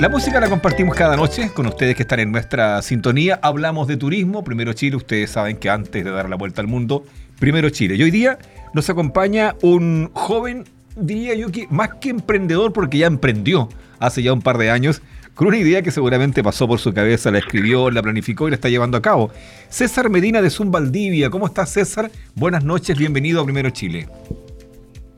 La 0.00 0.08
música 0.08 0.38
la 0.38 0.48
compartimos 0.48 0.94
cada 0.94 1.16
noche 1.16 1.50
con 1.52 1.66
ustedes 1.66 1.96
que 1.96 2.02
están 2.02 2.20
en 2.20 2.30
nuestra 2.30 2.80
sintonía. 2.82 3.40
Hablamos 3.42 3.88
de 3.88 3.96
turismo, 3.96 4.44
primero 4.44 4.72
Chile. 4.72 4.94
Ustedes 4.94 5.28
saben 5.28 5.56
que 5.56 5.70
antes 5.70 6.04
de 6.04 6.10
dar 6.12 6.28
la 6.28 6.36
vuelta 6.36 6.60
al 6.60 6.68
mundo, 6.68 7.04
primero 7.40 7.68
Chile. 7.70 7.96
Y 7.96 8.04
hoy 8.04 8.12
día 8.12 8.38
nos 8.74 8.88
acompaña 8.88 9.56
un 9.60 10.08
joven, 10.12 10.66
diría 10.94 11.34
yo 11.34 11.50
que 11.50 11.66
más 11.70 11.94
que 11.94 12.10
emprendedor, 12.10 12.72
porque 12.72 12.98
ya 12.98 13.08
emprendió 13.08 13.68
hace 13.98 14.22
ya 14.22 14.32
un 14.32 14.40
par 14.40 14.56
de 14.56 14.70
años, 14.70 15.02
con 15.34 15.48
una 15.48 15.58
idea 15.58 15.82
que 15.82 15.90
seguramente 15.90 16.44
pasó 16.44 16.68
por 16.68 16.78
su 16.78 16.94
cabeza, 16.94 17.32
la 17.32 17.38
escribió, 17.38 17.90
la 17.90 18.00
planificó 18.00 18.46
y 18.46 18.52
la 18.52 18.54
está 18.54 18.68
llevando 18.68 18.96
a 18.98 19.02
cabo. 19.02 19.32
César 19.68 20.10
Medina 20.10 20.40
de 20.40 20.50
Zoom 20.50 20.70
Valdivia. 20.70 21.28
¿Cómo 21.28 21.46
estás, 21.46 21.70
César? 21.70 22.08
Buenas 22.36 22.62
noches, 22.62 22.96
bienvenido 22.96 23.40
a 23.40 23.44
Primero 23.44 23.70
Chile. 23.70 24.06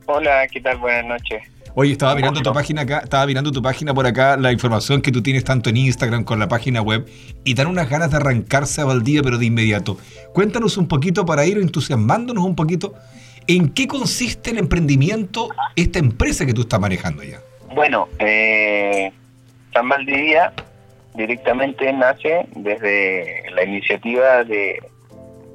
Hola, 0.07 0.47
¿qué 0.51 0.59
tal? 0.59 0.77
Buenas 0.77 1.05
noches. 1.05 1.50
Oye, 1.73 1.93
estaba 1.93 2.15
mirando 2.15 2.41
tu 2.41 2.51
página 2.51 2.81
acá, 2.81 2.99
estaba 2.99 3.25
mirando 3.25 3.51
tu 3.51 3.61
página 3.61 3.93
por 3.93 4.05
acá, 4.05 4.35
la 4.35 4.51
información 4.51 5.01
que 5.01 5.11
tú 5.11 5.23
tienes 5.23 5.45
tanto 5.45 5.69
en 5.69 5.77
Instagram 5.77 6.25
con 6.25 6.37
la 6.37 6.49
página 6.49 6.81
web 6.81 7.07
y 7.45 7.53
dan 7.53 7.67
unas 7.67 7.89
ganas 7.89 8.11
de 8.11 8.17
arrancarse 8.17 8.81
a 8.81 8.85
Valdivia, 8.85 9.23
pero 9.23 9.37
de 9.37 9.45
inmediato. 9.45 9.97
Cuéntanos 10.33 10.77
un 10.77 10.87
poquito 10.87 11.25
para 11.25 11.45
ir 11.45 11.57
entusiasmándonos 11.57 12.43
un 12.43 12.55
poquito 12.55 12.93
en 13.47 13.69
qué 13.69 13.87
consiste 13.87 14.51
el 14.51 14.57
emprendimiento, 14.57 15.49
esta 15.75 15.99
empresa 15.99 16.45
que 16.45 16.53
tú 16.53 16.61
estás 16.61 16.79
manejando 16.79 17.23
ya. 17.23 17.39
Bueno, 17.73 18.09
eh, 18.19 19.11
San 19.73 19.87
Valdivia 19.87 20.51
directamente 21.15 21.91
nace 21.93 22.47
desde 22.55 23.49
la 23.55 23.63
iniciativa 23.63 24.43
de, 24.43 24.83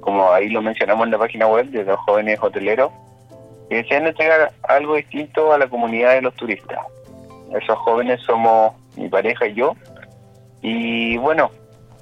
como 0.00 0.32
ahí 0.32 0.48
lo 0.48 0.62
mencionamos 0.62 1.04
en 1.04 1.10
la 1.10 1.18
página 1.18 1.46
web, 1.46 1.66
de 1.66 1.84
los 1.84 1.98
jóvenes 2.00 2.38
hoteleros 2.40 2.90
que 3.68 3.76
desean 3.76 4.06
entregar 4.06 4.52
algo 4.68 4.96
distinto 4.96 5.52
a 5.52 5.58
la 5.58 5.68
comunidad 5.68 6.14
de 6.14 6.22
los 6.22 6.34
turistas. 6.34 6.78
Esos 7.52 7.78
jóvenes 7.78 8.20
somos 8.22 8.74
mi 8.96 9.08
pareja 9.08 9.46
y 9.46 9.54
yo. 9.54 9.76
Y 10.62 11.16
bueno, 11.18 11.50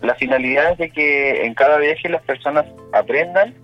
la 0.01 0.15
finalidad 0.15 0.73
es 0.73 0.79
de 0.79 0.91
que 0.91 1.45
en 1.45 1.55
cada 1.55 1.79
viaje 1.79 2.09
las 2.09 2.23
personas 2.23 2.67
aprendan, 2.93 3.55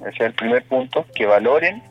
ese 0.00 0.10
es 0.10 0.20
el 0.20 0.34
primer 0.34 0.64
punto, 0.64 1.04
que 1.14 1.26
valoren 1.26 1.82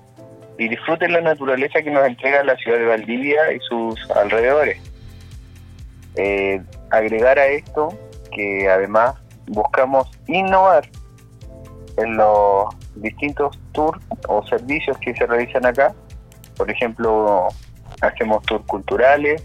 y 0.58 0.68
disfruten 0.68 1.14
la 1.14 1.22
naturaleza 1.22 1.82
que 1.82 1.92
nos 1.92 2.06
entrega 2.06 2.44
la 2.44 2.56
ciudad 2.58 2.78
de 2.78 2.86
Valdivia 2.86 3.52
y 3.54 3.60
sus 3.60 4.10
alrededores. 4.12 4.78
Eh, 6.16 6.62
agregar 6.92 7.40
a 7.40 7.48
esto 7.48 7.90
que 8.32 8.70
además 8.70 9.16
buscamos 9.48 10.10
innovar 10.28 10.88
en 11.98 12.18
los 12.18 12.66
distintos 12.96 13.60
tours 13.72 14.00
o 14.28 14.46
servicios 14.48 14.98
que 15.00 15.14
se 15.16 15.26
realizan 15.26 15.66
acá. 15.66 15.94
Por 16.58 16.70
ejemplo, 16.70 17.48
hacemos 18.02 18.44
tours 18.44 18.66
culturales, 18.66 19.44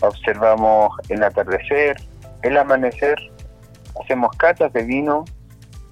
observamos 0.00 0.90
el 1.08 1.22
atardecer, 1.22 1.96
el 2.42 2.56
amanecer, 2.56 3.16
hacemos 4.02 4.34
catas 4.36 4.72
de 4.72 4.84
vino 4.84 5.24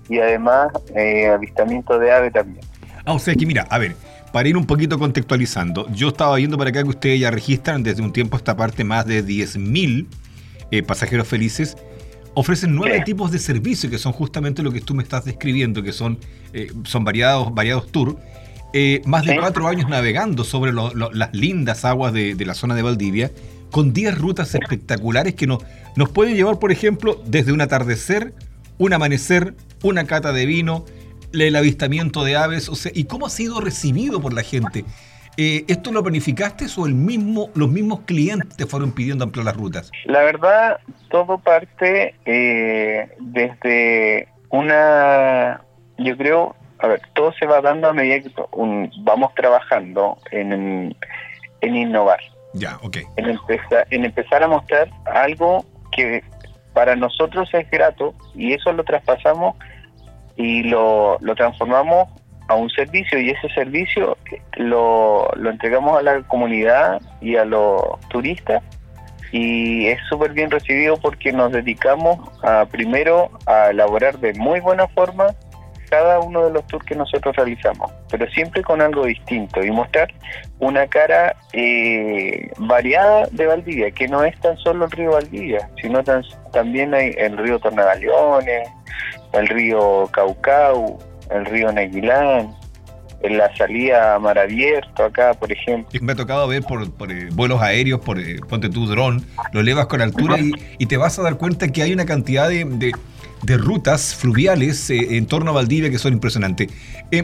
y 0.09 0.19
además 0.19 0.73
eh, 0.95 1.29
avistamiento 1.29 1.99
de 1.99 2.13
ave 2.13 2.31
también. 2.31 2.65
Ah, 3.05 3.13
o 3.13 3.19
sea 3.19 3.35
que 3.35 3.47
mira, 3.47 3.67
a 3.71 3.79
ver, 3.79 3.95
para 4.33 4.49
ir 4.49 4.57
un 4.57 4.67
poquito 4.67 4.99
contextualizando, 4.99 5.89
yo 5.91 6.09
estaba 6.09 6.37
viendo 6.37 6.59
para 6.59 6.71
acá 6.71 6.83
que 6.83 6.89
ustedes 6.89 7.21
ya 7.21 7.31
registran 7.31 7.83
desde 7.83 8.03
un 8.03 8.13
tiempo 8.13 8.37
esta 8.37 8.57
parte 8.57 8.85
más 8.85 9.07
de 9.07 9.25
10.000 9.25 10.07
eh, 10.71 10.83
pasajeros 10.83 11.27
felices 11.27 11.77
ofrecen 12.35 12.75
nueve 12.75 13.03
tipos 13.05 13.31
de 13.31 13.39
servicios 13.39 13.91
que 13.91 13.99
son 13.99 14.13
justamente 14.13 14.63
lo 14.63 14.73
que 14.73 14.81
tú 14.81 14.95
me 14.95 15.03
estás 15.03 15.25
describiendo, 15.25 15.83
que 15.83 15.93
son, 15.93 16.19
eh, 16.53 16.73
son 16.85 17.05
variados, 17.05 17.53
variados 17.55 17.91
tours. 17.91 18.17
Eh, 18.73 19.03
más 19.05 19.25
de 19.25 19.37
cuatro 19.37 19.67
años 19.67 19.89
navegando 19.89 20.45
sobre 20.45 20.73
las 20.73 21.35
lindas 21.35 21.85
aguas 21.85 22.13
de, 22.13 22.37
la 22.45 22.55
zona 22.55 22.77
de 22.77 22.83
Valdivia, 22.83 23.33
con 23.71 23.93
10 23.93 24.17
rutas 24.19 24.55
espectaculares 24.55 25.35
que 25.35 25.47
nos, 25.49 25.65
nos 25.97 26.09
pueden 26.11 26.37
llevar, 26.37 26.61
por 26.61 26.71
ejemplo, 26.71 27.21
desde 27.27 27.53
un 27.53 27.61
atardecer, 27.61 28.33
un 28.79 28.93
amanecer, 28.93 29.55
una 29.83 30.05
cata 30.05 30.33
de 30.33 30.47
vino, 30.47 30.85
el 31.33 31.57
avistamiento 31.57 32.23
de 32.25 32.37
aves, 32.37 32.69
o 32.69 32.77
sea, 32.77 32.93
y 32.95 33.05
cómo 33.05 33.27
ha 33.27 33.31
sido 33.31 33.61
recibido 33.61 34.21
por 34.21 34.33
la 34.33 34.43
gente. 34.43 34.85
Eh, 35.43 35.65
¿Esto 35.69 35.91
lo 35.91 36.03
planificaste 36.03 36.67
o 36.77 36.87
el 36.87 36.93
mismo, 36.93 37.49
los 37.55 37.71
mismos 37.71 38.01
clientes 38.01 38.59
te 38.59 38.67
fueron 38.67 38.93
pidiendo 38.93 39.25
ampliar 39.25 39.47
las 39.47 39.57
rutas? 39.57 39.91
La 40.05 40.21
verdad, 40.21 40.81
todo 41.09 41.39
parte 41.39 42.15
eh, 42.27 43.09
desde 43.21 44.29
una, 44.51 45.63
yo 45.97 46.15
creo, 46.19 46.55
a 46.79 46.89
ver, 46.89 47.01
todo 47.15 47.33
se 47.33 47.47
va 47.47 47.63
dando 47.63 47.89
a 47.89 47.95
medida 47.95 48.21
que 48.21 48.31
vamos 48.99 49.35
trabajando 49.35 50.19
en, 50.31 50.95
en 51.63 51.75
innovar. 51.75 52.21
Ya, 52.53 52.79
ok. 52.83 52.99
En, 53.17 53.39
en 53.91 54.05
empezar 54.05 54.43
a 54.43 54.47
mostrar 54.47 54.91
algo 55.07 55.65
que 55.93 56.23
para 56.75 56.97
nosotros 56.97 57.49
es 57.55 57.71
grato 57.71 58.15
y 58.35 58.53
eso 58.53 58.75
lo 58.75 58.85
traspasamos 58.85 59.57
y 60.37 60.65
lo, 60.65 61.17
lo 61.23 61.35
transformamos 61.35 62.11
a 62.51 62.57
un 62.57 62.69
servicio 62.71 63.19
y 63.19 63.31
ese 63.31 63.49
servicio 63.51 64.17
lo, 64.57 65.31
lo 65.37 65.51
entregamos 65.51 65.97
a 65.97 66.03
la 66.03 66.21
comunidad 66.23 67.01
y 67.21 67.37
a 67.37 67.45
los 67.45 67.81
turistas. 68.09 68.63
Y 69.33 69.87
es 69.87 70.01
súper 70.09 70.33
bien 70.33 70.51
recibido 70.51 70.97
porque 70.97 71.33
nos 71.33 71.53
dedicamos 71.53 72.19
a 72.43 72.67
primero 72.67 73.31
a 73.47 73.71
elaborar 73.71 74.19
de 74.19 74.35
muy 74.35 74.59
buena 74.59 74.89
forma 74.89 75.29
cada 75.89 76.19
uno 76.21 76.45
de 76.45 76.53
los 76.53 76.67
tours 76.67 76.85
que 76.85 76.95
nosotros 76.95 77.35
realizamos, 77.37 77.93
pero 78.11 78.29
siempre 78.31 78.63
con 78.63 78.81
algo 78.81 79.05
distinto 79.05 79.63
y 79.63 79.71
mostrar 79.71 80.13
una 80.61 80.87
cara 80.87 81.37
eh, 81.53 82.51
variada 82.59 83.27
de 83.33 83.47
Valdivia, 83.47 83.91
que 83.91 84.09
no 84.09 84.25
es 84.25 84.39
tan 84.41 84.57
solo 84.59 84.85
el 84.85 84.91
río 84.93 85.13
Valdivia, 85.13 85.69
sino 85.83 86.03
también 86.53 86.95
hay 86.95 87.13
el 87.19 87.37
río 87.37 87.59
Tornagaleones, 87.59 88.69
el 89.33 89.49
río 89.49 90.09
Caucau, 90.13 90.99
el 91.31 91.47
río 91.47 91.73
Neguilán, 91.73 92.55
en 93.23 93.37
la 93.37 93.55
salida 93.57 94.15
a 94.15 94.19
mar 94.19 94.39
abierto 94.39 95.05
acá, 95.05 95.35
por 95.35 95.53
ejemplo. 95.53 96.01
Me 96.01 96.13
ha 96.13 96.17
tocado 96.17 96.49
ver 96.49 96.63
por, 96.63 96.83
eh, 97.11 97.29
vuelos 97.33 97.61
aéreos, 97.61 98.01
por 98.01 98.19
eh, 98.19 98.41
ponte 98.49 98.69
tu 98.69 98.87
dron, 98.87 99.25
lo 99.53 99.61
elevas 99.61 99.87
con 99.87 100.01
altura 100.01 100.39
y, 100.39 100.87
te 100.87 100.97
vas 100.97 101.19
a 101.19 101.23
dar 101.23 101.37
cuenta 101.37 101.69
que 101.69 101.83
hay 101.83 101.93
una 101.93 102.05
cantidad 102.07 102.49
de, 102.49 102.93
rutas 103.57 104.15
fluviales 104.15 104.91
eh, 104.91 105.17
en 105.17 105.27
torno 105.27 105.51
a 105.51 105.55
Valdivia 105.55 105.91
que 105.91 105.99
son 105.99 106.13
impresionantes. 106.13 106.69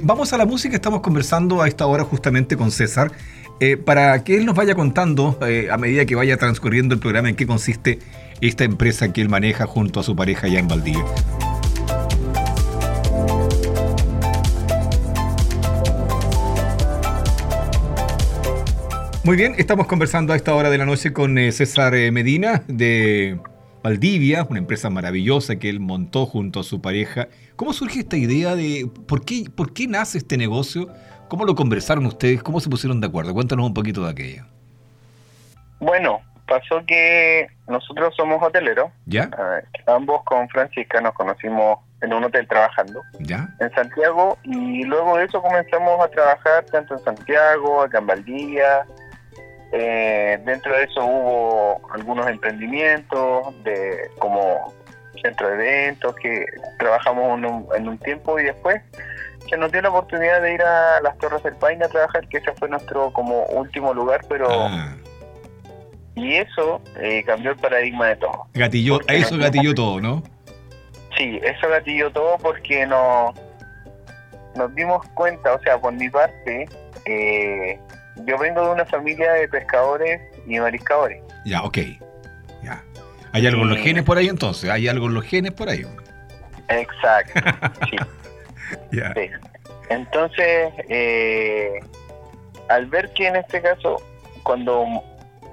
vamos 0.02 0.32
a 0.32 0.38
la 0.38 0.46
música, 0.46 0.74
estamos 0.76 1.00
conversando 1.00 1.62
a 1.62 1.68
esta 1.68 1.86
hora 1.86 2.04
justamente 2.04 2.56
con 2.56 2.70
César, 2.70 3.10
para 3.86 4.22
que 4.22 4.36
él 4.36 4.44
nos 4.44 4.54
vaya 4.54 4.74
contando 4.74 5.38
a 5.70 5.78
medida 5.78 6.04
que 6.04 6.14
vaya 6.14 6.36
transcurriendo 6.36 6.94
el 6.94 7.00
programa 7.00 7.30
en 7.30 7.36
qué 7.36 7.46
consiste 7.46 7.98
esta 8.42 8.64
empresa 8.64 9.14
que 9.14 9.22
él 9.22 9.30
maneja 9.30 9.66
junto 9.66 9.98
a 9.98 10.02
su 10.02 10.14
pareja 10.14 10.46
allá 10.46 10.58
en 10.58 10.68
Valdivia. 10.68 11.04
Muy 19.26 19.36
bien, 19.36 19.56
estamos 19.58 19.88
conversando 19.88 20.32
a 20.32 20.36
esta 20.36 20.54
hora 20.54 20.70
de 20.70 20.78
la 20.78 20.86
noche 20.86 21.12
con 21.12 21.36
eh, 21.36 21.50
César 21.50 21.96
eh, 21.96 22.12
Medina 22.12 22.62
de 22.68 23.40
Valdivia, 23.82 24.46
una 24.48 24.60
empresa 24.60 24.88
maravillosa 24.88 25.56
que 25.56 25.68
él 25.68 25.80
montó 25.80 26.26
junto 26.26 26.60
a 26.60 26.62
su 26.62 26.80
pareja. 26.80 27.26
¿Cómo 27.56 27.72
surge 27.72 27.98
esta 27.98 28.16
idea 28.16 28.54
de 28.54 28.88
por 29.08 29.24
qué, 29.24 29.46
por 29.52 29.74
qué 29.74 29.88
nace 29.88 30.18
este 30.18 30.36
negocio? 30.36 30.90
¿Cómo 31.26 31.44
lo 31.44 31.56
conversaron 31.56 32.06
ustedes? 32.06 32.40
¿Cómo 32.40 32.60
se 32.60 32.70
pusieron 32.70 33.00
de 33.00 33.08
acuerdo? 33.08 33.34
Cuéntanos 33.34 33.66
un 33.66 33.74
poquito 33.74 34.04
de 34.04 34.12
aquello. 34.12 34.44
Bueno, 35.80 36.20
pasó 36.46 36.86
que 36.86 37.48
nosotros 37.66 38.14
somos 38.16 38.40
hoteleros. 38.40 38.92
¿Ya? 39.06 39.28
ambos 39.88 40.22
con 40.22 40.48
Francisca 40.50 41.00
nos 41.00 41.14
conocimos 41.14 41.80
en 42.00 42.12
un 42.12 42.22
hotel 42.22 42.46
trabajando. 42.46 43.02
¿Ya? 43.18 43.48
En 43.58 43.72
Santiago 43.72 44.38
y 44.44 44.84
luego 44.84 45.16
de 45.16 45.24
eso 45.24 45.42
comenzamos 45.42 46.04
a 46.04 46.08
trabajar 46.10 46.64
tanto 46.66 46.94
en 46.94 47.00
Santiago, 47.00 47.82
acá 47.82 47.98
en 47.98 48.06
Valdivia, 48.06 48.86
eh, 49.72 50.38
dentro 50.44 50.76
de 50.76 50.84
eso 50.84 51.04
hubo 51.04 51.80
algunos 51.92 52.28
emprendimientos 52.28 53.64
de 53.64 54.10
como 54.18 54.72
centro 55.22 55.48
de 55.48 55.54
eventos 55.54 56.14
que 56.16 56.44
trabajamos 56.78 57.38
en 57.74 57.88
un, 57.88 57.98
tiempo 57.98 58.38
y 58.38 58.44
después 58.44 58.80
se 59.48 59.56
nos 59.56 59.72
dio 59.72 59.80
la 59.82 59.90
oportunidad 59.90 60.42
de 60.42 60.54
ir 60.54 60.62
a 60.62 61.00
las 61.00 61.16
Torres 61.18 61.42
del 61.42 61.54
Paine 61.56 61.84
a 61.84 61.88
trabajar, 61.88 62.26
que 62.28 62.38
ese 62.38 62.52
fue 62.54 62.68
nuestro 62.68 63.12
como 63.12 63.44
último 63.46 63.94
lugar, 63.94 64.20
pero... 64.28 64.48
Ah. 64.50 64.96
Y 66.14 66.34
eso 66.36 66.80
eh, 66.98 67.22
cambió 67.26 67.50
el 67.50 67.58
paradigma 67.58 68.08
de 68.08 68.16
todo. 68.16 68.46
Gatilló, 68.54 69.00
eso 69.06 69.36
gatilló 69.36 69.74
todo, 69.74 70.00
¿no? 70.00 70.22
Sí, 71.16 71.38
eso 71.42 71.68
gatilló 71.68 72.10
todo 72.10 72.38
porque 72.38 72.86
nos, 72.86 73.34
nos 74.54 74.74
dimos 74.74 75.06
cuenta, 75.08 75.54
o 75.54 75.60
sea, 75.60 75.78
por 75.78 75.92
mi 75.92 76.08
parte, 76.08 76.66
eh, 77.04 77.78
yo 78.24 78.38
vengo 78.38 78.62
de 78.62 78.70
una 78.70 78.84
familia 78.86 79.32
de 79.32 79.48
pescadores 79.48 80.20
y 80.46 80.58
mariscadores. 80.58 81.22
Ya, 81.44 81.62
ok. 81.62 81.78
Ya. 82.62 82.82
¿Hay 83.32 83.46
algo 83.46 83.62
en 83.62 83.70
los 83.70 83.78
genes 83.78 84.04
por 84.04 84.16
ahí 84.18 84.28
entonces? 84.28 84.70
¿Hay 84.70 84.88
algo 84.88 85.06
en 85.06 85.14
los 85.14 85.24
genes 85.24 85.52
por 85.52 85.68
ahí? 85.68 85.84
Exacto, 86.68 87.40
sí. 87.90 87.96
Entonces, 89.88 90.72
eh, 90.88 91.78
al 92.68 92.86
ver 92.86 93.12
que 93.12 93.28
en 93.28 93.36
este 93.36 93.62
caso, 93.62 94.02
cuando 94.42 94.84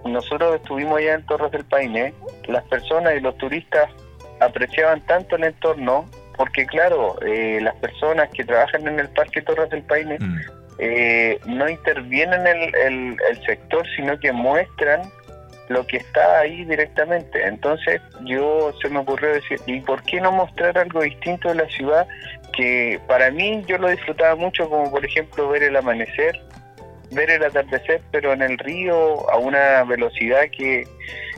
nosotros 0.05 0.55
estuvimos 0.55 0.97
allá 0.97 1.15
en 1.15 1.25
Torres 1.25 1.51
del 1.51 1.65
Paine, 1.65 2.13
las 2.47 2.63
personas 2.63 3.13
y 3.15 3.19
los 3.19 3.37
turistas 3.37 3.89
apreciaban 4.39 5.01
tanto 5.01 5.35
el 5.35 5.43
entorno, 5.43 6.09
porque 6.35 6.65
claro, 6.65 7.21
eh, 7.21 7.59
las 7.61 7.75
personas 7.75 8.29
que 8.29 8.43
trabajan 8.43 8.87
en 8.87 8.99
el 8.99 9.09
Parque 9.09 9.41
Torres 9.41 9.69
del 9.69 9.83
Paine 9.83 10.17
Mm. 10.19 10.39
Eh, 10.79 11.39
no 11.45 11.69
intervienen 11.69 12.45
en 12.47 12.57
el, 12.57 12.75
el- 12.75 13.17
el 13.29 13.45
sector, 13.45 13.85
sino 13.95 14.19
que 14.19 14.31
muestran 14.31 15.01
lo 15.69 15.85
que 15.87 15.97
está 15.97 16.39
ahí 16.39 16.65
directamente. 16.65 17.45
Entonces 17.45 18.01
yo 18.25 18.73
se 18.81 18.89
me 18.89 18.99
ocurrió 18.99 19.33
decir, 19.33 19.59
¿y 19.65 19.79
por 19.81 20.03
qué 20.03 20.19
no 20.19 20.31
mostrar 20.31 20.77
algo 20.77 21.01
distinto 21.01 21.49
de 21.49 21.55
la 21.55 21.69
ciudad? 21.69 22.07
Que 22.51 22.99
para 23.07 23.31
mí 23.31 23.63
yo 23.67 23.77
lo 23.77 23.89
disfrutaba 23.89 24.35
mucho, 24.35 24.69
como 24.69 24.91
por 24.91 25.05
ejemplo 25.05 25.47
ver 25.49 25.63
el 25.63 25.75
amanecer, 25.75 26.39
ver 27.11 27.29
el 27.31 27.43
atardecer, 27.43 28.01
pero 28.11 28.33
en 28.33 28.41
el 28.41 28.57
río 28.57 29.29
a 29.31 29.37
una 29.37 29.83
velocidad 29.85 30.43
que, 30.55 30.83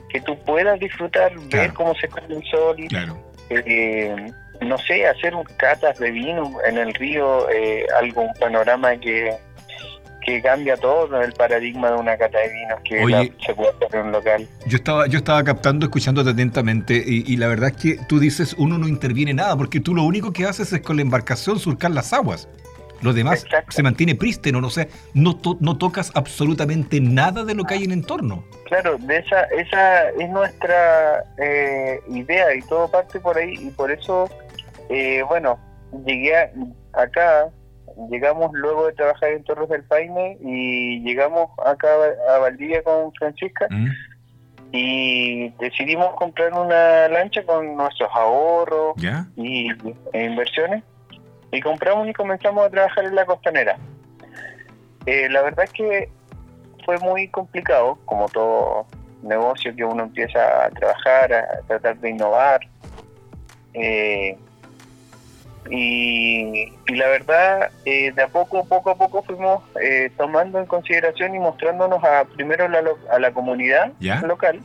que 0.10 0.22
tú 0.22 0.38
puedas 0.44 0.80
disfrutar, 0.80 1.32
ver 1.52 1.72
cómo 1.74 1.94
se 1.96 2.08
cae 2.10 2.26
el 2.30 2.44
sol, 2.46 2.76
Claro. 2.90 3.18
eh, 3.50 4.16
no 4.62 4.78
sé, 4.78 5.06
hacer 5.08 5.34
un 5.36 5.44
catas 5.58 5.98
de 6.00 6.12
vino 6.12 6.52
en 6.68 6.78
el 6.78 6.94
río, 6.94 7.50
eh, 7.50 7.86
algo, 8.00 8.22
un 8.22 8.34
panorama 8.40 8.96
que, 8.98 9.34
que 10.26 10.42
cambia 10.42 10.76
todo 10.78 11.22
el 11.22 11.34
paradigma 11.34 11.92
de 11.92 11.98
una 11.98 12.18
cata 12.18 12.40
de 12.40 12.50
vinos 12.50 12.80
que 12.84 13.04
Oye. 13.04 13.14
la- 13.38 13.46
se 13.46 13.54
puede 13.54 13.70
hacer 13.72 14.00
en 14.00 14.06
un 14.08 14.12
local. 14.12 14.48
Yo 14.66 14.78
estaba, 14.78 15.08
yo 15.08 15.18
estaba 15.20 15.44
captando, 15.44 15.86
escuchándote 15.86 16.32
atentamente, 16.32 16.96
y, 17.06 17.32
y 17.32 17.38
la 17.38 17.48
verdad 17.48 17.70
es 17.76 17.78
que 17.82 18.00
tú 18.08 18.20
dices, 18.20 18.56
uno 18.58 18.78
no 18.78 18.88
interviene 18.88 19.34
nada, 19.34 19.56
porque 19.56 19.80
tú 19.80 19.94
lo 19.94 20.04
único 20.04 20.34
que 20.34 20.46
haces 20.46 20.72
es 20.74 20.82
con 20.82 20.96
la 20.96 21.04
embarcación 21.04 21.60
surcar 21.60 21.92
las 21.92 22.12
aguas. 22.14 22.48
Lo 23.02 23.12
demás 23.14 23.44
Exacto. 23.44 23.72
se 23.74 23.84
mantiene 23.84 24.16
prístino, 24.16 24.62
no 24.62 24.70
sé, 24.70 24.88
no, 25.14 25.36
to- 25.36 25.58
no 25.60 25.78
tocas 25.78 26.12
absolutamente 26.16 27.00
nada 27.02 27.44
de 27.44 27.54
lo 27.54 27.66
que 27.66 27.74
hay 27.76 27.84
en 27.84 27.92
entorno. 27.92 28.46
Claro, 28.64 28.98
de 28.98 29.18
esa, 29.18 29.42
esa 29.44 30.10
es 30.10 30.30
nuestra 30.30 31.24
eh, 31.38 32.00
idea 32.08 32.56
y 32.56 32.62
todo 32.62 32.88
parte 32.90 33.20
por 33.20 33.38
ahí 33.38 33.54
y 33.60 33.70
por 33.70 33.92
eso, 33.92 34.28
eh, 34.90 35.24
bueno, 35.28 35.60
llegué 36.06 36.36
a- 36.38 36.52
acá, 36.94 37.50
llegamos 38.10 38.52
luego 38.54 38.88
de 38.88 38.94
trabajar 38.94 39.30
en 39.30 39.44
Torres 39.44 39.70
del 39.70 39.84
Paine 39.84 40.38
y 40.42 41.02
llegamos 41.02 41.50
acá 41.66 41.88
a 42.34 42.38
Valdivia 42.40 42.84
con 42.84 43.14
Francisca 43.14 43.68
¿Mm? 43.70 43.88
y 44.72 45.50
decidimos 45.60 46.14
comprar 46.16 46.54
una 46.54 47.08
lancha 47.08 47.44
con 47.44 47.76
nuestros 47.78 48.10
ahorros 48.14 48.94
¿Ya? 48.98 49.26
y 49.36 49.70
e 50.14 50.24
inversiones 50.26 50.84
y 51.52 51.62
compramos 51.62 52.08
y 52.10 52.14
comenzamos 52.14 52.66
a 52.66 52.70
trabajar 52.70 53.06
en 53.06 53.16
la 53.16 53.26
costanera. 53.26 53.78
Eh, 55.06 55.30
la 55.30 55.42
verdad 55.44 55.66
es 55.66 55.72
que 55.72 56.10
fue 56.84 56.98
muy 57.00 57.28
complicado, 57.30 57.98
como 58.06 58.28
todo 58.28 58.86
negocio 59.24 59.74
que 59.76 59.86
uno 59.86 60.04
empieza 60.04 60.66
a 60.66 60.70
trabajar, 60.72 61.34
a 61.34 61.62
tratar 61.68 61.98
de 62.00 62.10
innovar. 62.10 62.60
Eh, 63.74 64.38
y, 65.70 66.74
y 66.88 66.96
la 66.96 67.08
verdad, 67.08 67.72
eh, 67.86 68.12
de 68.12 68.22
a 68.22 68.28
poco, 68.28 68.66
poco 68.66 68.92
a 68.92 68.96
poco 68.96 69.24
fuimos 69.24 69.64
eh, 69.82 70.12
tomando 70.18 70.60
en 70.60 70.66
consideración 70.66 71.36
y 71.36 71.40
mostrándonos 71.40 72.04
a 72.04 72.26
primero 72.26 72.68
la, 72.68 72.82
a 73.12 73.20
la 73.20 73.32
comunidad 73.32 73.92
local 74.24 74.60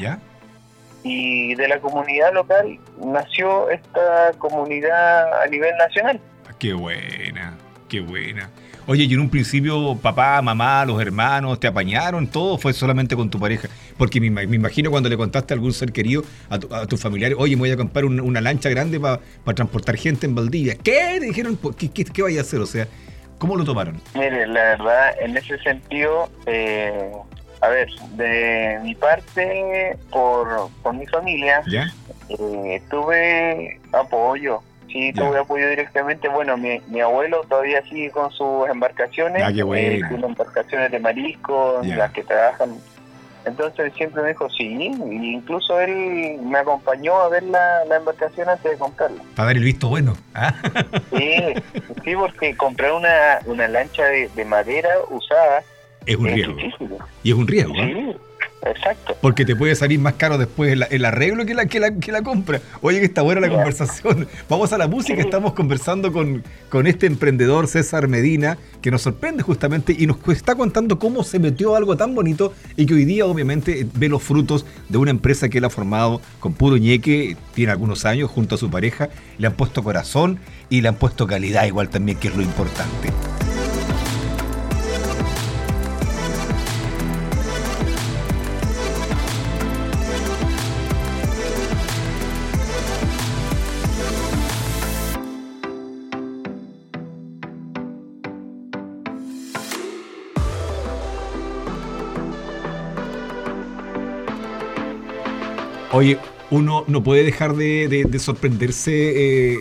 y 1.02 1.55
de 1.55 1.69
la 1.69 1.81
comunidad 1.81 2.32
local 2.35 2.79
nació 3.02 3.70
esta 3.70 4.32
comunidad 4.38 5.43
a 5.43 5.47
nivel 5.47 5.75
nacional. 5.76 6.20
Qué 6.58 6.75
buena, 6.75 7.56
qué 7.90 8.00
buena. 8.00 8.48
Oye, 8.87 9.04
y 9.04 9.12
en 9.14 9.20
un 9.20 9.28
principio 9.28 9.94
papá, 9.96 10.40
mamá, 10.40 10.84
los 10.87 11.00
hermanos 11.00 11.60
te 11.60 11.66
apañaron, 11.66 12.26
todo 12.26 12.56
fue 12.56 12.72
solamente 12.72 13.14
con 13.14 13.28
tu 13.28 13.38
pareja. 13.38 13.69
Porque 13.98 14.20
me, 14.20 14.28
ima- 14.28 14.46
me 14.48 14.56
imagino 14.56 14.90
cuando 14.90 15.08
le 15.08 15.16
contaste 15.16 15.52
a 15.52 15.56
algún 15.56 15.72
ser 15.72 15.92
querido, 15.92 16.22
a, 16.48 16.58
tu- 16.58 16.75
a 16.75 16.87
tus 16.87 17.00
familiares, 17.00 17.37
oye, 17.38 17.54
me 17.56 17.60
voy 17.60 17.70
a 17.72 17.76
comprar 17.76 18.04
un- 18.06 18.20
una 18.20 18.40
lancha 18.40 18.69
grande 18.70 18.98
para 18.98 19.20
transportar 19.54 19.96
gente 19.96 20.26
en 20.26 20.34
Valdivia. 20.34 20.76
¿Qué? 20.76 21.20
Dijeron, 21.20 21.56
"¿Por 21.56 21.76
¿qué, 21.76 21.90
qué, 21.90 22.04
qué 22.04 22.22
vaya 22.22 22.38
a 22.40 22.42
hacer? 22.42 22.60
O 22.60 22.66
sea, 22.66 22.88
¿cómo 23.38 23.54
lo 23.56 23.64
tomaron? 23.64 24.00
Mire, 24.14 24.46
la 24.46 24.60
verdad, 24.62 25.10
en 25.20 25.37
ese 25.37 25.58
sentido, 25.58 26.31
eh, 26.46 27.12
a 27.60 27.69
ver, 27.69 27.88
de 28.16 28.78
mi 28.82 28.94
parte, 28.94 29.96
por, 30.10 30.70
por 30.82 30.94
mi 30.94 31.06
familia, 31.06 31.62
eh, 32.31 32.82
tuve 32.90 33.78
apoyo. 33.92 34.62
Sí, 34.92 35.12
tuve 35.12 35.38
apoyo 35.38 35.69
directamente. 35.69 36.28
Bueno, 36.28 36.56
mi, 36.56 36.81
mi 36.88 37.00
abuelo 37.00 37.42
todavía 37.48 37.82
sigue 37.88 38.10
con 38.10 38.31
sus 38.32 38.69
embarcaciones. 38.69 39.42
Ah, 39.44 39.50
eh, 39.50 40.00
tiene 40.08 40.26
embarcaciones 40.26 40.90
de 40.90 40.98
marisco, 40.98 41.81
las 41.84 42.10
que 42.12 42.25
trabajan. 42.25 42.76
Entonces 43.46 43.92
siempre 43.94 44.20
me 44.22 44.28
dijo 44.28 44.50
sí, 44.50 44.92
y 45.10 45.34
incluso 45.34 45.81
él 45.81 46.38
me 46.42 46.58
acompañó 46.58 47.19
a 47.20 47.28
ver 47.31 47.42
la, 47.44 47.84
la 47.87 47.96
embarcación 47.96 48.48
antes 48.50 48.72
de 48.72 48.76
comprarla. 48.76 49.22
Para 49.34 49.46
dar 49.46 49.56
el 49.56 49.64
visto 49.64 49.88
bueno. 49.88 50.14
¿ah? 50.34 50.52
Sí, 51.16 51.37
sí, 52.04 52.14
porque 52.16 52.54
comprar 52.56 52.92
una, 52.92 53.38
una 53.46 53.66
lancha 53.66 54.04
de, 54.04 54.28
de 54.28 54.44
madera 54.44 54.90
usada 55.08 55.62
Es 56.04 56.16
un 56.16 56.26
es 56.28 56.34
riesgo. 56.34 56.54
difícil. 56.54 56.90
Y 57.22 57.31
es 57.31 57.37
un 57.37 57.48
riesgo. 57.48 57.72
Sí, 57.75 58.16
exacto. 58.67 59.17
Porque 59.21 59.45
te 59.45 59.57
puede 59.57 59.75
salir 59.75 59.99
más 59.99 60.15
caro 60.15 60.39
después 60.39 60.73
el, 60.73 60.87
el 60.91 61.05
arreglo 61.05 61.47
que 61.47 61.55
la, 61.55 61.67
que, 61.67 61.81
la, 61.81 61.95
que 61.95 62.12
la 62.12 62.23
compra. 62.23 62.61
Oye, 62.81 63.01
que 63.01 63.07
está 63.07 63.23
buena 63.23 63.41
la 63.41 63.49
conversación. 63.49 64.29
Vamos 64.49 64.73
a 64.73 64.79
la 64.79 64.89
música. 64.89 65.17
Sí. 65.17 65.23
Estamos 65.23 65.55
conversando 65.55 66.12
con, 66.12 66.43
con 66.69 66.87
este 66.87 67.07
emprendedor, 67.07 67.69
César 67.69 68.09
Medina, 68.09 68.59
que 68.83 68.91
nos 68.91 69.03
sorprende 69.03 69.43
justamente 69.43 69.95
y 69.99 70.07
nos 70.07 70.17
está 70.29 70.55
contando 70.55 70.99
cómo 70.99 71.25
se 71.25 71.39
metió 71.39 71.77
algo 71.77 71.97
tan 71.97 72.15
bonito 72.15 72.53
y 72.77 72.87
que 72.87 72.95
hoy 72.95 73.05
día, 73.05 73.27
obviamente, 73.27 73.87
ve 73.95 74.09
los 74.09 74.23
frutos 74.23 74.67
de 74.89 74.99
una 74.99 75.11
empresa 75.11 75.49
que 75.49 75.59
él 75.59 75.65
ha 75.65 75.71
formado 75.71 76.21
con 76.39 76.53
puro 76.55 76.77
ñeque. 76.77 77.37
Tiene 77.55 77.73
algunos 77.73 78.05
años 78.05 78.31
junto 78.31 78.55
a 78.55 78.59
su 78.59 78.71
pareja. 78.71 79.09
Le 79.39 79.47
han 79.47 79.55
puesto 79.55 79.83
corazón 79.83 80.39
y 80.69 80.81
le 80.81 80.89
han 80.89 80.97
puesto 80.97 81.27
calidad, 81.27 81.67
igual 81.67 81.89
también, 81.89 82.19
que 82.19 82.29
es 82.29 82.37
lo 82.37 82.43
importante. 82.43 83.11
Oye, 105.92 106.18
uno 106.50 106.85
no 106.87 107.02
puede 107.02 107.25
dejar 107.25 107.54
de, 107.54 107.88
de- 107.88 108.04
de 108.04 108.18
sorprenderse, 108.18 108.92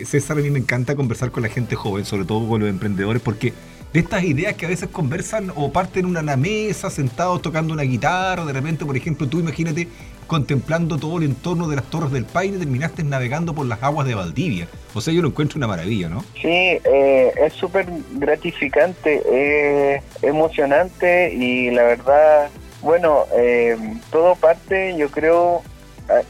eh, 0.02 0.04
César, 0.06 0.38
a 0.38 0.40
mí 0.40 0.50
me 0.50 0.58
encanta 0.60 0.94
conversar 0.94 1.30
con 1.30 1.42
la 1.42 1.48
gente 1.48 1.74
joven, 1.76 2.04
sobre 2.04 2.24
todo 2.24 2.48
con 2.48 2.60
los 2.60 2.68
emprendedores, 2.70 3.20
porque 3.22 3.52
de 3.92 3.98
estas 4.00 4.22
ideas 4.22 4.54
que 4.54 4.66
a 4.66 4.68
veces 4.68 4.88
conversan 4.90 5.52
o 5.56 5.72
parten 5.72 6.06
una 6.06 6.22
la 6.22 6.36
mesa, 6.36 6.90
sentados 6.90 7.42
tocando 7.42 7.74
una 7.74 7.82
guitarra, 7.82 8.44
de 8.44 8.52
repente, 8.52 8.84
por 8.84 8.96
ejemplo, 8.96 9.26
tú 9.28 9.40
imagínate 9.40 9.88
contemplando 10.28 10.96
todo 10.98 11.18
el 11.18 11.24
entorno 11.24 11.66
de 11.66 11.74
las 11.74 11.86
Torres 11.90 12.12
del 12.12 12.24
Paine, 12.24 12.58
terminaste 12.58 13.02
navegando 13.02 13.52
por 13.52 13.66
las 13.66 13.82
aguas 13.82 14.06
de 14.06 14.14
Valdivia. 14.14 14.68
O 14.94 15.00
sea, 15.00 15.12
yo 15.12 15.22
lo 15.22 15.28
encuentro 15.28 15.58
una 15.58 15.66
maravilla, 15.66 16.08
¿no? 16.08 16.20
Sí, 16.40 16.46
eh, 16.48 17.32
es 17.44 17.52
súper 17.54 17.86
gratificante, 18.12 19.20
eh, 19.28 20.00
emocionante 20.22 21.34
y 21.34 21.70
la 21.72 21.82
verdad, 21.82 22.48
bueno, 22.82 23.24
eh, 23.36 23.76
todo 24.12 24.36
parte, 24.36 24.94
yo 24.96 25.10
creo, 25.10 25.62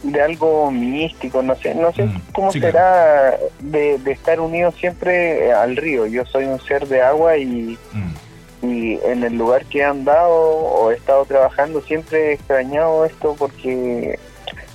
de 0.02 0.20
algo 0.20 0.70
místico, 0.70 1.42
no 1.42 1.54
sé, 1.56 1.74
no 1.74 1.92
sé 1.92 2.04
Mm, 2.06 2.20
cómo 2.32 2.52
sí, 2.52 2.60
será 2.60 3.36
de, 3.60 3.98
de 3.98 4.12
estar 4.12 4.40
unido 4.40 4.70
siempre 4.72 5.52
al 5.52 5.76
río. 5.76 6.06
Yo 6.06 6.24
soy 6.26 6.44
un 6.44 6.60
ser 6.60 6.86
de 6.88 7.02
agua 7.02 7.36
y, 7.36 7.78
Mm. 7.92 8.66
y 8.66 8.98
en 9.04 9.24
el 9.24 9.36
lugar 9.38 9.64
que 9.66 9.78
he 9.78 9.84
andado 9.84 10.30
o 10.34 10.90
he 10.90 10.94
estado 10.96 11.24
trabajando 11.24 11.80
siempre 11.82 12.30
he 12.30 12.32
extrañado 12.34 13.04
esto 13.04 13.34
porque 13.38 14.18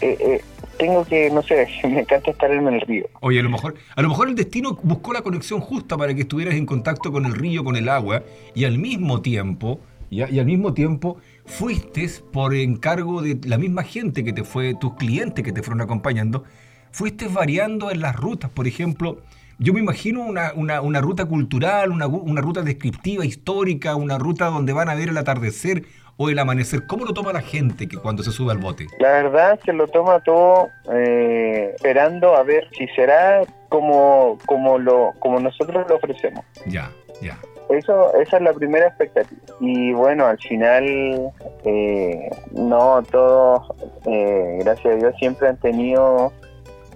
eh, 0.01 0.17
eh, 0.19 0.41
tengo 0.77 1.05
que, 1.05 1.29
no 1.29 1.41
sé, 1.43 1.67
me 1.83 1.99
encanta 2.01 2.31
estar 2.31 2.51
en 2.51 2.67
el 2.67 2.81
río. 2.81 3.05
Oye, 3.21 3.39
a 3.39 3.43
lo 3.43 3.49
mejor, 3.49 3.75
a 3.95 4.01
lo 4.01 4.09
mejor 4.09 4.27
el 4.27 4.35
destino 4.35 4.77
buscó 4.83 5.13
la 5.13 5.21
conexión 5.21 5.61
justa 5.61 5.97
para 5.97 6.13
que 6.13 6.21
estuvieras 6.21 6.55
en 6.55 6.65
contacto 6.65 7.11
con 7.11 7.25
el 7.25 7.33
río, 7.33 7.63
con 7.63 7.75
el 7.75 7.87
agua, 7.89 8.23
y 8.53 8.65
al 8.65 8.77
mismo 8.77 9.21
tiempo, 9.21 9.79
y, 10.09 10.21
a- 10.21 10.29
y 10.29 10.39
al 10.39 10.45
mismo 10.45 10.73
tiempo, 10.73 11.17
fuiste 11.45 12.07
por 12.31 12.53
encargo 12.55 13.21
de 13.21 13.39
la 13.45 13.57
misma 13.57 13.83
gente 13.83 14.23
que 14.23 14.33
te 14.33 14.43
fue, 14.43 14.73
tus 14.75 14.95
clientes 14.95 15.43
que 15.43 15.51
te 15.51 15.61
fueron 15.63 15.81
acompañando, 15.81 16.43
fuiste 16.91 17.27
variando 17.27 17.91
en 17.91 18.01
las 18.01 18.15
rutas. 18.15 18.49
Por 18.49 18.67
ejemplo, 18.67 19.21
yo 19.59 19.73
me 19.73 19.79
imagino 19.79 20.21
una, 20.25 20.51
una- 20.55 20.81
una 20.81 21.01
ruta 21.01 21.25
cultural, 21.25 21.91
una, 21.91 22.07
una 22.07 22.41
ruta 22.41 22.61
descriptiva, 22.61 23.25
histórica, 23.25 23.95
una 23.95 24.17
ruta 24.17 24.45
donde 24.47 24.73
van 24.73 24.89
a 24.89 24.95
ver 24.95 25.09
el 25.09 25.17
atardecer 25.17 25.83
o 26.17 26.29
el 26.29 26.39
amanecer. 26.39 26.87
¿Cómo 26.87 27.05
lo 27.05 27.13
toma 27.13 27.33
la 27.33 27.41
gente 27.41 27.87
que 27.87 27.97
cuando 27.97 28.23
se 28.23 28.31
sube 28.31 28.51
al 28.51 28.57
bote? 28.57 28.87
La 28.99 29.11
verdad 29.11 29.59
se 29.65 29.73
lo 29.73 29.87
toma 29.87 30.19
todo 30.21 30.69
eh, 30.93 31.73
esperando 31.75 32.35
a 32.35 32.43
ver 32.43 32.67
si 32.77 32.87
será 32.95 33.41
como 33.69 34.37
como 34.45 34.77
lo 34.77 35.11
como 35.19 35.39
nosotros 35.39 35.85
lo 35.89 35.95
ofrecemos. 35.97 36.43
Ya, 36.67 36.89
ya. 37.21 37.37
Eso 37.69 38.13
esa 38.15 38.37
es 38.37 38.43
la 38.43 38.53
primera 38.53 38.87
expectativa. 38.87 39.41
Y 39.59 39.93
bueno, 39.93 40.25
al 40.25 40.37
final 40.39 41.31
Eh, 41.67 42.29
no, 42.51 43.01
todos, 43.11 43.67
eh, 44.05 44.59
gracias 44.63 44.93
a 44.93 44.97
Dios, 44.97 45.15
siempre 45.17 45.47
han 45.47 45.57
tenido 45.57 46.31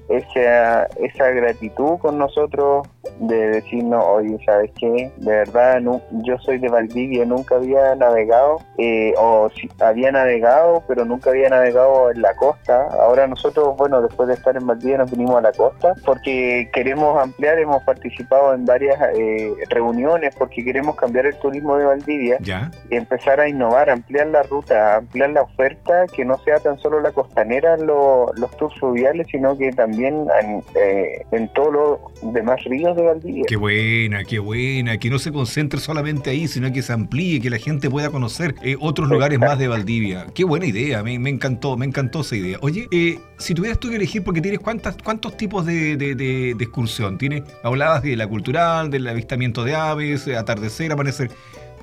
esa, 0.09 0.85
esa 0.85 1.29
gratitud 1.31 1.97
con 1.97 2.19
nosotros 2.19 2.88
de 3.19 3.49
decirnos, 3.49 4.03
oye, 4.07 4.38
¿sabes 4.45 4.71
qué? 4.79 5.11
De 5.17 5.31
verdad, 5.31 5.79
no, 5.81 6.01
yo 6.23 6.38
soy 6.39 6.57
de 6.57 6.69
Valdivia, 6.69 7.25
nunca 7.25 7.55
había 7.55 7.95
navegado, 7.95 8.57
eh, 8.77 9.13
o 9.17 9.49
si, 9.49 9.69
había 9.81 10.11
navegado, 10.11 10.83
pero 10.88 11.05
nunca 11.05 11.29
había 11.31 11.49
navegado 11.49 12.11
en 12.11 12.21
la 12.21 12.33
costa. 12.35 12.88
Ahora 13.01 13.27
nosotros, 13.27 13.75
bueno, 13.77 14.01
después 14.01 14.27
de 14.27 14.35
estar 14.35 14.55
en 14.55 14.65
Valdivia 14.65 14.97
nos 14.99 15.11
vinimos 15.11 15.35
a 15.38 15.41
la 15.41 15.51
costa 15.51 15.93
porque 16.05 16.69
queremos 16.73 17.21
ampliar, 17.21 17.59
hemos 17.59 17.83
participado 17.83 18.53
en 18.53 18.65
varias 18.65 18.97
eh, 19.15 19.53
reuniones 19.69 20.35
porque 20.35 20.63
queremos 20.63 20.95
cambiar 20.95 21.25
el 21.25 21.35
turismo 21.39 21.77
de 21.77 21.85
Valdivia 21.85 22.38
¿Ya? 22.41 22.71
y 22.89 22.95
empezar 22.95 23.39
a 23.39 23.47
innovar, 23.49 23.89
ampliar 23.89 24.27
la 24.27 24.43
ruta, 24.43 24.95
ampliar 24.97 25.31
la 25.31 25.41
oferta, 25.41 26.05
que 26.15 26.23
no 26.25 26.38
sea 26.39 26.59
tan 26.59 26.77
solo 26.79 26.99
la 27.01 27.11
costanera, 27.11 27.77
lo- 27.77 28.31
los 28.35 28.51
tours 28.57 28.73
fluviales, 28.79 29.27
sino 29.31 29.57
que 29.57 29.71
también 29.71 30.27
en, 30.41 30.63
eh, 30.75 31.25
en 31.31 31.47
todos 31.53 31.73
los 31.73 32.33
demás 32.33 32.63
ríos 32.63 32.95
de 32.95 33.03
Valdivia. 33.10 33.44
Qué 33.48 33.56
buena, 33.56 34.24
qué 34.24 34.39
buena. 34.39 34.98
Que 34.98 35.10
no 35.10 35.20
se 35.20 35.32
concentre 35.32 35.80
solamente 35.80 36.30
ahí, 36.30 36.48
sino 36.48 36.72
que 36.72 36.82
se 36.82 36.94
amplíe, 36.94 37.39
que 37.42 37.50
la 37.50 37.58
gente 37.58 37.89
pueda 37.89 38.10
conocer 38.10 38.56
eh, 38.63 38.75
otros 38.80 39.10
lugares 39.10 39.38
más 39.39 39.60
de 39.60 39.68
Valdivia. 39.68 40.25
Qué 40.34 40.44
buena 40.44 40.66
idea, 40.66 41.04
me, 41.04 41.20
me 41.20 41.30
encantó, 41.30 41.78
me 41.78 41.86
encantó 41.86 42.22
esa 42.22 42.36
idea. 42.36 42.58
Oye, 42.62 42.88
eh, 42.92 43.20
si 43.38 43.54
tuvieras 43.54 43.80
tú 43.80 43.89
que 43.89 43.96
elegir, 43.96 44.24
porque 44.24 44.42
tienes 44.42 44.60
cuántas, 44.60 44.96
cuántos 45.04 45.38
tipos 45.38 45.66
de, 45.66 45.96
de- 45.98 46.16
de- 46.16 46.54
de 46.58 46.63
excursión. 46.63 47.18
Tienes, 47.18 47.44
hablabas 47.63 48.01
de 48.04 48.16
la 48.16 48.28
cultural, 48.28 48.89
del 48.89 49.08
avistamiento 49.08 49.63
de 49.63 49.75
aves, 49.75 50.28
eh, 50.28 50.36
atardecer, 50.38 50.92
amanecer. 50.92 51.30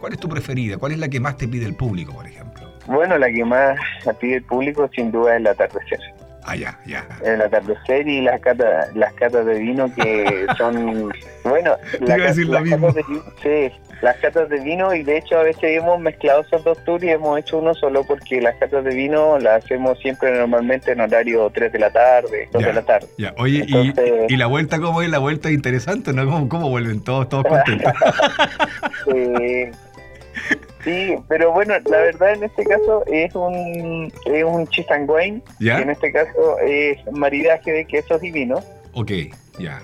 ¿Cuál 0.01 0.13
es 0.13 0.21
tu 0.21 0.29
preferida? 0.29 0.77
¿Cuál 0.77 0.93
es 0.93 0.99
la 0.99 1.09
que 1.09 1.21
más 1.21 1.37
te 1.39 1.49
pide 1.49 1.65
el 1.67 1.75
público, 1.75 2.13
por 2.13 2.27
ejemplo? 2.27 2.71
Bueno, 2.87 3.17
la 3.19 3.29
que 3.33 3.45
más 3.45 3.77
pide 4.21 4.37
el 4.37 4.43
público 4.45 4.89
sin 4.95 5.11
duda 5.11 5.35
es 5.35 5.41
el 5.41 5.47
atardecer. 5.49 5.99
Ah, 6.49 6.55
ya, 6.55 6.79
ya. 6.87 7.05
El 7.25 7.43
atardecer 7.43 8.07
y 8.07 8.21
las 8.21 8.41
catas, 8.41 8.95
las 8.95 9.13
catas 9.15 9.45
de 9.47 9.59
vino 9.59 9.93
que 9.95 10.47
son, 10.59 11.11
bueno, 11.45 11.77
las 12.01 12.37
mismo. 12.37 12.53
catas 12.55 12.95
de 12.95 13.03
vino, 13.03 13.23
sí, 13.43 13.73
las 14.03 14.17
catas 14.19 14.49
de 14.51 14.61
vino 14.61 14.95
y 14.95 15.03
de 15.03 15.17
hecho 15.19 15.39
a 15.39 15.43
veces 15.43 15.65
hemos 15.65 15.99
mezclado 15.99 16.43
esos 16.43 16.63
dos 16.63 16.79
tours 16.85 17.03
y 17.03 17.09
hemos 17.09 17.39
hecho 17.41 17.59
uno 17.59 17.75
solo 17.75 18.05
porque 18.05 18.41
las 18.41 18.55
catas 18.57 18.85
de 18.85 18.95
vino 18.95 19.39
las 19.39 19.65
hacemos 19.65 19.99
siempre 19.99 20.39
normalmente 20.39 20.93
en 20.93 21.01
horario 21.01 21.51
3 21.53 21.73
de 21.73 21.79
la 21.81 21.91
tarde, 21.91 22.49
2 22.53 22.63
Ya. 22.63 22.69
de 22.69 22.75
la 22.75 22.83
tarde. 22.83 23.07
Ya, 23.19 23.35
oye, 23.39 23.65
y- 23.67 23.75
Entonces- 23.89 24.13
y, 24.29 24.37
la 24.37 24.47
vuelta 24.47 24.79
cómo 24.79 25.03
es? 25.03 25.09
La 25.11 25.19
vuelta 25.19 25.49
es 25.49 25.55
interesante, 25.55 26.13
¿no? 26.13 26.25
¿Cómo, 26.27 26.49
cómo 26.49 26.69
vuelven 26.71 27.03
todos, 27.03 27.29
todos 27.29 27.45
contentos? 27.47 27.93
Eh, 29.15 29.71
sí, 30.87 31.17
pero 31.29 31.53
bueno, 31.53 31.75
la 31.85 31.99
verdad 31.99 32.33
en 32.33 32.45
este 32.45 32.65
caso 32.65 33.03
es 33.07 33.35
un, 33.35 34.11
es 34.25 34.45
un 34.45 34.67
chisanguain, 34.69 35.43
¿Ya? 35.61 35.77
que 35.77 35.83
en 35.83 35.91
este 35.91 36.13
caso 36.13 36.59
es 36.61 36.97
maridaje 37.13 37.73
de 37.73 37.85
quesos 37.85 38.23
y 38.23 38.31
vinos. 38.31 38.65
Ok, 38.95 39.11
ya. 39.59 39.83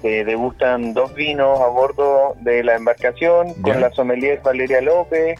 Se 0.00 0.24
degustan 0.24 0.94
dos 0.94 1.14
vinos 1.14 1.60
a 1.60 1.66
bordo 1.66 2.34
de 2.40 2.62
la 2.62 2.76
embarcación 2.76 3.48
Ya. 3.56 3.62
con 3.62 3.80
la 3.80 3.90
sommelier 3.90 4.40
Valeria 4.42 4.80
López, 4.80 5.38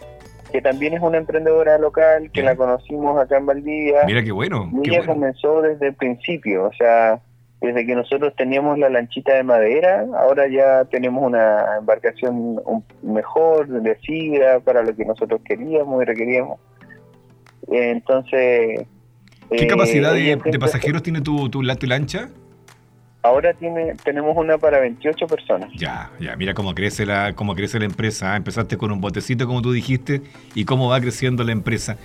que 0.53 0.61
también 0.61 0.95
es 0.95 1.01
una 1.01 1.19
emprendedora 1.19 1.79
local, 1.79 2.31
que 2.33 2.43
la 2.43 2.57
conocimos 2.57 3.19
acá 3.21 3.37
en 3.39 3.47
Valdivia. 3.47 4.03
Mira 4.07 4.23
qué 4.23 4.33
bueno. 4.33 4.71
y 4.83 4.89
ella 4.91 4.99
bueno. 4.99 5.15
comenzó 5.15 5.63
desde 5.63 5.89
el 5.89 5.95
principio, 5.95 6.65
o 6.65 6.73
sea, 6.75 7.21
desde 7.61 7.87
que 7.87 7.95
nosotros 7.95 8.35
teníamos 8.37 8.79
la 8.79 8.91
lanchita 8.91 9.35
de 9.35 9.43
madera, 9.43 10.07
ahora 10.17 10.47
ya 10.49 10.85
tenemos 10.85 11.25
una 11.25 11.79
embarcación 11.79 12.61
mejor, 13.03 13.67
de 13.69 13.95
fibra, 13.97 14.61
para 14.61 14.83
lo 14.83 14.95
que 14.95 15.05
nosotros 15.05 15.41
queríamos 15.45 16.03
y 16.03 16.05
requeríamos. 16.05 16.59
Eh, 17.73 17.91
Entonces... 17.91 18.87
¿Qué 19.51 19.65
eh, 19.65 19.67
capacidad 19.67 20.13
de, 20.13 20.59
pasajeros 20.59 21.03
tiene 21.03 21.21
tu, 21.21 21.49
tu, 21.49 21.63
tu 21.63 21.87
lancha? 21.87 22.29
Ahora 23.27 23.55
tiene 23.55 23.95
tenemos 24.05 24.37
una 24.37 24.57
para 24.57 24.79
28 24.79 25.27
personas. 25.27 25.71
Ya, 25.77 26.13
ya, 26.21 26.37
mira 26.37 26.55
cómo 26.55 26.75
crece 26.75 27.07
la, 27.07 27.33
cómo 27.35 27.57
crece 27.57 27.79
la 27.81 27.85
empresa. 27.85 28.33
¿ah? 28.33 28.37
Empezaste 28.37 28.77
con 28.77 28.93
un 28.93 29.01
botecito, 29.01 29.47
como 29.47 29.63
tú 29.63 29.73
dijiste, 29.73 30.23
y 30.55 30.65
cómo 30.65 30.89
va 30.89 31.01
creciendo 31.01 31.43
la 31.43 31.51
empresa. 31.51 31.97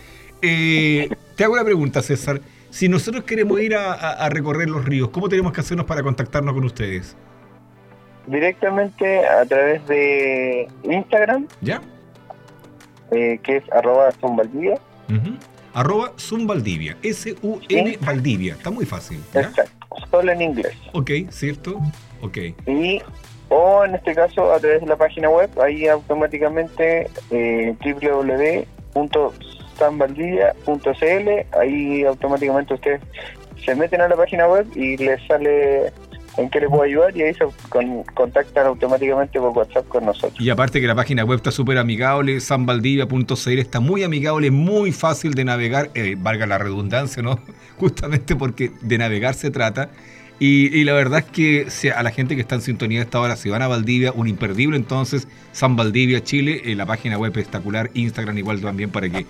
Eh, 0.41 1.10
te 1.36 1.43
hago 1.43 1.53
una 1.53 1.63
pregunta, 1.63 2.01
César. 2.01 2.41
Si 2.72 2.90
nosotros 2.90 3.24
queremos 3.25 3.60
ir 3.62 3.75
a, 3.75 3.94
a- 3.94 4.25
a 4.25 4.30
recorrer 4.30 4.68
los 4.70 4.84
ríos, 4.86 5.10
¿cómo 5.10 5.30
tenemos 5.30 5.51
que 5.54 5.62
hacernos 5.62 5.86
para 5.86 6.01
contactarnos 6.01 6.54
con 6.54 6.63
ustedes? 6.63 7.16
Directamente 8.28 9.25
a 9.28 9.46
través 9.46 9.86
de 9.88 10.68
Instagram, 10.84 11.48
¿Ya? 11.62 11.82
eh, 13.12 13.40
que 13.44 13.58
es 13.58 13.63
arroba 13.72 14.12
Zumbaldivia. 14.20 14.80
Arroba 15.74 16.13
Zoom 16.18 16.48
Valdivia, 16.48 16.98
S-U-N 17.01 17.98
Valdivia. 18.01 18.54
Está 18.54 18.72
muy 18.72 18.86
fácil. 18.86 19.22
¿ya? 19.34 19.42
Exacto, 19.42 19.88
solo 20.10 20.32
en 20.32 20.42
inglés. 20.42 20.74
Ok, 20.94 21.12
¿cierto? 21.30 21.80
Ok. 22.22 22.38
y 22.68 23.01
o 23.54 23.84
en 23.84 23.96
este 23.96 24.16
caso 24.16 24.54
a 24.54 24.60
través 24.60 24.80
de 24.82 24.88
la 24.88 24.96
página 24.96 25.30
web 25.30 25.50
ahí 25.62 25.86
automáticamente 25.88 27.10
eh, 27.32 27.75
www.sanvaldivia.cl 29.80 31.58
ahí 31.60 32.04
automáticamente 32.04 32.74
ustedes 32.74 33.01
se 33.63 33.75
meten 33.75 34.01
a 34.01 34.08
la 34.08 34.16
página 34.16 34.48
web 34.48 34.66
y 34.75 34.98
les 34.98 35.22
sale 35.28 35.92
en 36.38 36.50
qué 36.50 36.62
les 36.62 36.70
puedo 36.70 36.84
ayudar 36.84 37.16
y 37.16 37.24
ahí 37.24 37.34
se 37.34 37.46
con- 37.70 38.04
contactan 38.13 38.66
automáticamente 38.66 39.40
por 39.40 39.50
WhatsApp 39.50 39.88
con 39.88 40.06
nosotros. 40.06 40.40
Y 40.40 40.50
aparte 40.50 40.80
que 40.80 40.88
la 40.88 40.96
página 40.96 41.24
web 41.25 41.38
está 41.38 41.51
súper 41.51 41.78
amigable, 41.78 42.40
sanvaldivia.cl 42.40 43.60
está 43.60 43.80
muy 43.80 44.04
amigable, 44.04 44.50
muy 44.51 44.92
fácil 44.92 45.34
de 45.34 45.46
navegar, 45.46 45.90
eh, 45.94 46.16
valga 46.18 46.48
la 46.48 46.58
redundancia, 46.58 47.22
¿no? 47.22 47.40
Justamente 47.78 48.36
porque 48.36 48.72
de 48.82 48.98
navegar 48.98 49.34
se 49.34 49.51
trata. 49.51 49.90
Y, 50.44 50.84
la 50.86 50.94
verdad 50.94 51.20
es 51.20 51.25
que 51.25 51.92
a 51.92 52.01
la 52.01 52.10
gente 52.10 52.34
que 52.34 52.42
está 52.42 52.56
en 52.56 52.62
sintonía 52.62 53.01
a 53.01 53.04
esta 53.04 53.20
hora, 53.20 53.36
si 53.36 53.51
van 53.51 53.62
a 53.62 53.68
Valdivia, 53.68 54.12
un 54.12 54.28
imperdible 54.28 54.75
entonces, 54.75 55.28
San 55.51 55.75
Valdivia, 55.75 56.24
Chile, 56.24 56.63
eh, 56.66 56.74
la 56.74 56.88
página 56.88 57.20
web 57.20 57.28
espectacular, 57.28 57.92
Instagram 57.94 58.40
igual 58.40 58.60
también 58.60 58.90
para 58.90 59.08
que 59.08 59.28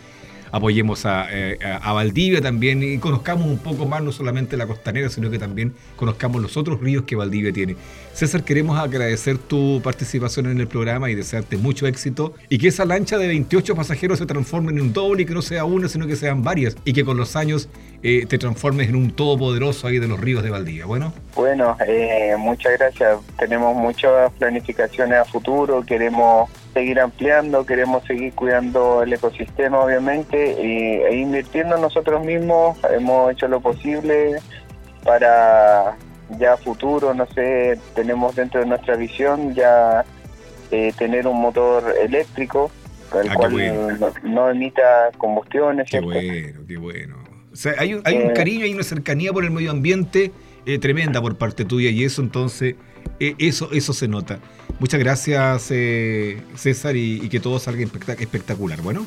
apoyemos 0.52 1.06
a, 1.06 1.28
eh, 1.32 1.58
a 1.62 1.94
Valdivia 1.94 2.42
también 2.42 2.84
y 2.84 2.98
conozcamos 2.98 3.48
un 3.48 3.58
poco 3.58 3.86
más 3.86 4.04
no 4.04 4.12
solamente 4.12 4.58
la 4.58 4.68
costanera, 4.68 5.10
sino 5.10 5.30
que 5.30 5.40
también 5.40 5.74
conozcamos 5.96 6.42
los 6.42 6.58
otros 6.58 6.80
ríos 6.80 7.04
que 7.04 7.16
Valdivia 7.16 7.52
tiene. 7.52 7.76
César, 8.14 8.44
queremos 8.44 8.78
agradecer 8.78 9.38
tu 9.38 9.82
participación 9.84 10.48
en 10.48 10.60
el 10.60 10.68
programa 10.68 11.10
y 11.10 11.16
desearte 11.16 11.58
mucho 11.58 11.88
éxito 11.88 12.34
y 12.50 12.58
que 12.58 12.68
esa 12.68 12.86
lancha 12.86 13.18
de 13.18 13.28
28 13.28 13.76
pasajeros 13.76 14.20
se 14.20 14.26
transforme 14.26 14.72
en 14.72 14.82
un 14.82 14.94
doble 14.94 15.24
y 15.24 15.26
que 15.26 15.34
no 15.34 15.42
sea 15.42 15.64
una, 15.64 15.88
sino 15.88 16.08
que 16.08 16.16
sean 16.16 16.44
varias 16.44 16.76
y 16.84 16.94
que 16.94 17.06
con 17.06 17.18
los 17.18 17.36
años 17.36 17.70
eh, 18.04 18.26
te 18.28 18.38
transformes 18.38 18.90
en 18.90 18.96
un 18.96 19.12
todopoderoso 19.12 19.88
ahí 19.88 20.00
de 20.00 20.08
los 20.08 20.20
ríos 20.20 20.44
de 20.44 20.50
Valdivia. 20.50 20.86
Bueno, 20.86 21.14
Bueno, 21.36 21.78
eh, 21.88 22.36
muchas 22.38 22.74
gracias. 22.78 23.20
Tenemos 23.38 23.76
muchas 23.76 24.32
planificaciones 24.34 25.20
a 25.20 25.26
futuro, 25.26 25.84
queremos 25.86 26.50
seguir 26.74 27.00
ampliando, 27.00 27.66
queremos 27.66 28.04
seguir 28.06 28.34
cuidando 28.34 29.04
el 29.04 29.12
ecosistema, 29.14 29.80
obviamente, 29.80 30.56
e 31.10 31.16
invirtiendo 31.18 31.76
en 31.76 31.82
nosotros 31.82 32.24
mismos. 32.26 32.78
Hemos 32.96 33.32
hecho 33.32 33.48
lo 33.48 33.60
posible 33.60 34.38
para 35.04 35.98
ya 36.40 36.56
futuro, 36.58 37.14
no 37.14 37.26
sé, 37.28 37.78
tenemos 37.96 38.36
dentro 38.36 38.62
de 38.62 38.66
nuestra 38.66 38.96
visión 38.96 39.54
ya 39.54 40.06
eh, 40.72 40.94
tener 40.98 41.28
un 41.28 41.42
motor 41.42 41.84
eléctrico, 42.02 42.72
el 43.22 43.30
Ah, 43.30 43.36
cual 43.36 43.52
bueno. 43.52 43.92
no, 44.00 44.14
no 44.24 44.50
emita 44.50 45.10
combustiones, 45.18 45.86
qué 45.90 46.00
¿cierto? 46.00 46.08
bueno, 46.08 46.60
qué 46.68 46.78
bueno. 46.78 47.18
O 47.52 47.56
sea, 47.56 47.74
hay 47.78 47.94
un, 47.96 48.02
hay 48.06 48.16
un 48.16 48.30
Eh. 48.30 48.34
cariño, 48.34 48.64
hay 48.64 48.74
una 48.74 48.84
cercanía 48.84 49.34
por 49.34 49.44
el 49.44 49.52
medio 49.52 49.72
ambiente 49.72 50.32
eh, 50.66 50.80
tremenda 50.80 51.20
por 51.22 51.38
parte 51.38 51.66
tuya 51.66 51.90
y 51.90 52.06
eso 52.06 52.22
entonces, 52.22 52.76
eh, 53.20 53.36
eso, 53.40 53.68
eso 53.74 53.92
se 53.92 54.08
nota. 54.08 54.40
Muchas 54.82 55.00
gracias 55.00 55.68
eh, 55.70 56.42
César 56.56 56.96
y, 56.96 57.24
y 57.24 57.30
que 57.30 57.40
todo 57.40 57.60
salga 57.60 57.84
espectac- 57.84 58.20
espectacular. 58.20 58.82
Bueno, 58.82 59.06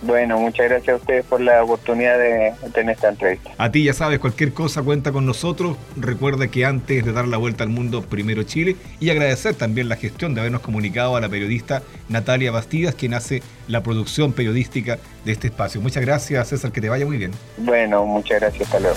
Bueno, 0.00 0.38
muchas 0.40 0.66
gracias 0.70 0.94
a 0.94 0.96
ustedes 0.96 1.26
por 1.26 1.42
la 1.42 1.62
oportunidad 1.62 2.16
de 2.18 2.54
tener 2.72 2.94
esta 2.96 3.10
entrevista. 3.10 3.50
a 3.58 3.70
ti 3.70 3.84
ya 3.84 3.92
sabes, 3.92 4.18
cualquier 4.18 4.52
cosa 4.54 4.82
cuenta 4.82 5.12
con 5.12 5.26
nosotros. 5.26 5.76
Recuerda 5.96 6.48
que 6.48 6.64
antes 6.64 7.04
de 7.04 7.12
dar 7.12 7.28
la 7.28 7.36
vuelta 7.36 7.64
al 7.64 7.68
mundo, 7.70 8.00
primero 8.00 8.42
Chile 8.44 8.76
y 8.98 9.10
agradecer 9.10 9.54
también 9.54 9.90
la 9.90 9.96
gestión 9.96 10.32
de 10.34 10.40
habernos 10.40 10.62
comunicado 10.62 11.16
a 11.16 11.20
la 11.20 11.28
periodista 11.28 11.82
Natalia 12.08 12.50
Bastidas, 12.50 12.94
quien 12.94 13.12
hace 13.12 13.42
la 13.68 13.82
producción 13.82 14.32
periodística 14.32 14.98
de 15.26 15.32
este 15.32 15.48
espacio. 15.48 15.82
Muchas 15.82 16.02
gracias 16.02 16.48
César, 16.48 16.72
que 16.72 16.80
te 16.80 16.88
vaya 16.88 17.04
muy 17.04 17.18
bien. 17.18 17.30
Bueno, 17.58 18.06
muchas 18.06 18.40
gracias, 18.40 18.62
hasta 18.62 18.80
luego. 18.80 18.96